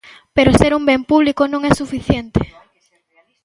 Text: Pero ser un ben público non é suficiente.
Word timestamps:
Pero 0.35 0.51
ser 0.59 0.71
un 0.79 0.83
ben 0.89 1.01
público 1.11 1.41
non 1.47 1.61
é 1.69 1.71
suficiente. 1.81 2.41